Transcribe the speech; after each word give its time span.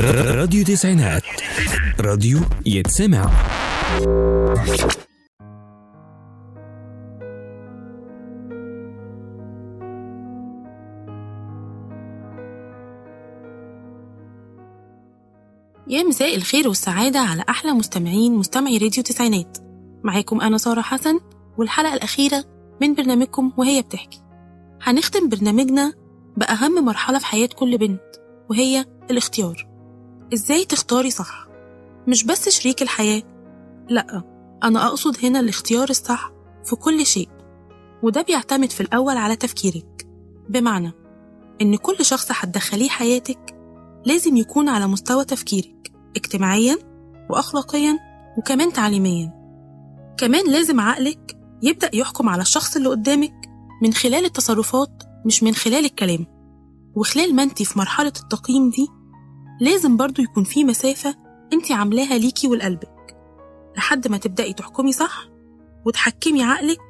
راديو 0.00 0.64
تسعينات. 0.64 1.22
راديو 2.00 2.38
يتسمع. 2.66 3.30
يا 15.88 16.02
مساء 16.02 16.36
الخير 16.36 16.68
والسعادة 16.68 17.18
على 17.18 17.44
أحلى 17.48 17.72
مستمعين 17.72 18.34
مستمعي 18.34 18.78
راديو 18.78 19.02
تسعينات. 19.02 19.58
معاكم 20.04 20.40
أنا 20.40 20.58
سارة 20.58 20.80
حسن 20.80 21.20
والحلقة 21.58 21.94
الأخيرة 21.94 22.44
من 22.80 22.94
برنامجكم 22.94 23.52
وهي 23.56 23.82
بتحكي. 23.82 24.22
هنختم 24.82 25.28
برنامجنا 25.28 25.92
بأهم 26.36 26.84
مرحلة 26.84 27.18
في 27.18 27.26
حياة 27.26 27.48
كل 27.58 27.78
بنت 27.78 28.02
وهي 28.50 28.84
الاختيار. 29.10 29.69
إزاي 30.34 30.64
تختاري 30.64 31.10
صح؟ 31.10 31.46
مش 32.08 32.24
بس 32.24 32.48
شريك 32.48 32.82
الحياة 32.82 33.22
لأ 33.88 34.22
أنا 34.64 34.86
أقصد 34.86 35.24
هنا 35.24 35.40
الاختيار 35.40 35.90
الصح 35.90 36.32
في 36.64 36.76
كل 36.76 37.06
شيء 37.06 37.28
وده 38.02 38.22
بيعتمد 38.22 38.70
في 38.70 38.80
الأول 38.80 39.16
على 39.16 39.36
تفكيرك. 39.36 40.06
بمعنى 40.48 40.92
إن 41.62 41.76
كل 41.76 42.04
شخص 42.04 42.26
هتدخليه 42.30 42.88
حياتك 42.88 43.56
لازم 44.06 44.36
يكون 44.36 44.68
على 44.68 44.86
مستوى 44.86 45.24
تفكيرك 45.24 45.92
اجتماعيا 46.16 46.76
وأخلاقيا 47.30 47.98
وكمان 48.38 48.72
تعليميا. 48.72 49.32
كمان 50.18 50.50
لازم 50.50 50.80
عقلك 50.80 51.38
يبدأ 51.62 51.90
يحكم 51.94 52.28
على 52.28 52.42
الشخص 52.42 52.76
اللي 52.76 52.88
قدامك 52.88 53.34
من 53.82 53.92
خلال 53.92 54.24
التصرفات 54.24 55.02
مش 55.26 55.42
من 55.42 55.54
خلال 55.54 55.84
الكلام. 55.84 56.26
وخلال 56.96 57.34
ما 57.36 57.42
انت 57.42 57.62
في 57.62 57.78
مرحلة 57.78 58.12
التقييم 58.22 58.70
دي 58.70 58.88
لازم 59.60 59.96
برضو 59.96 60.22
يكون 60.22 60.44
في 60.44 60.64
مسافة 60.64 61.16
انت 61.52 61.72
عاملاها 61.72 62.18
ليكي 62.18 62.48
ولقلبك 62.48 63.16
لحد 63.76 64.08
ما 64.08 64.16
تبدأي 64.16 64.52
تحكمي 64.52 64.92
صح 64.92 65.28
وتحكمي 65.86 66.42
عقلك 66.42 66.80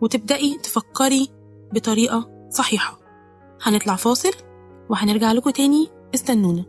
وتبدأي 0.00 0.58
تفكري 0.62 1.28
بطريقة 1.72 2.48
صحيحة. 2.50 2.98
هنطلع 3.62 3.96
فاصل 3.96 4.32
وهنرجع 4.90 5.32
لكم 5.32 5.50
تاني. 5.50 5.88
استنونا. 6.14 6.64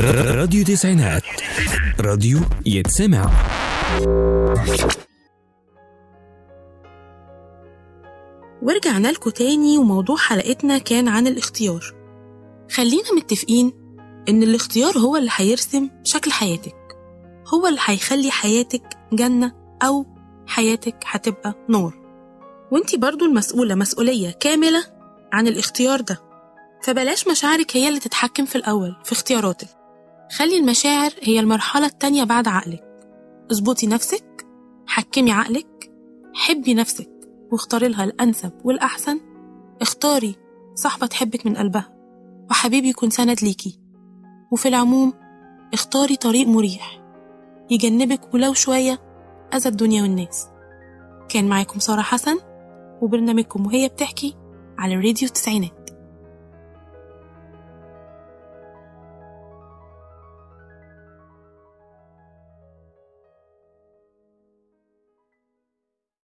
راديو 0.00 0.64
تسعينات. 0.64 1.22
راديو 2.00 2.38
يتسمع. 2.66 3.30
ورجعنا 8.62 9.08
لكم 9.08 9.30
تاني 9.30 9.78
وموضوع 9.78 10.16
حلقتنا 10.16 10.78
كان 10.78 11.08
عن 11.08 11.26
الاختيار. 11.26 11.94
خلينا 12.72 13.12
متفقين 13.16 13.72
إن 14.28 14.42
الاختيار 14.42 14.98
هو 14.98 15.16
اللي 15.16 15.30
هيرسم 15.36 15.90
شكل 16.04 16.32
حياتك. 16.32 16.76
هو 17.54 17.66
اللي 17.66 17.80
هيخلي 17.84 18.30
حياتك 18.30 18.82
جنة 19.12 19.52
أو 19.82 20.06
حياتك 20.46 20.96
هتبقى 21.06 21.54
نار. 21.68 21.94
وانتي 22.72 22.96
برضو 22.96 23.24
المسؤولة 23.24 23.74
مسؤولية 23.74 24.30
كاملة 24.30 24.84
عن 25.32 25.46
الاختيار 25.46 26.00
ده. 26.00 26.20
فبلاش 26.82 27.28
مشاعرك 27.28 27.76
هي 27.76 27.88
اللي 27.88 28.00
تتحكم 28.00 28.44
في 28.44 28.56
الأول 28.56 28.96
في 29.04 29.12
اختياراتك. 29.12 29.75
خلي 30.32 30.56
المشاعر 30.56 31.10
هي 31.22 31.40
المرحلة 31.40 31.86
التانية 31.86 32.24
بعد 32.24 32.48
عقلك. 32.48 32.84
اظبطي 33.50 33.86
نفسك 33.86 34.46
حكمي 34.86 35.32
عقلك 35.32 35.90
حبي 36.34 36.74
نفسك 36.74 37.10
واختاري 37.52 37.88
لها 37.88 38.04
الأنسب 38.04 38.52
والأحسن. 38.64 39.20
اختاري 39.80 40.36
صاحبة 40.74 41.06
تحبك 41.06 41.46
من 41.46 41.56
قلبها 41.56 41.96
وحبيب 42.50 42.84
يكون 42.84 43.10
سند 43.10 43.42
ليكي. 43.42 43.78
وفي 44.52 44.68
العموم 44.68 45.12
اختاري 45.74 46.16
طريق 46.16 46.46
مريح 46.48 47.02
يجنبك 47.70 48.34
ولو 48.34 48.54
شوية 48.54 48.98
أذى 49.54 49.68
الدنيا 49.68 50.02
والناس. 50.02 50.46
كان 51.28 51.48
معاكم 51.48 51.78
سارة 51.78 52.02
حسن 52.02 52.38
وبرنامجكم 53.02 53.66
وهي 53.66 53.88
بتحكي 53.88 54.36
على 54.78 54.94
راديو 54.94 55.28
التسعينات 55.28 55.75